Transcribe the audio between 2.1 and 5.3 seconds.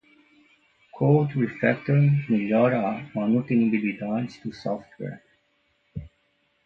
melhora a manutenibilidade do software.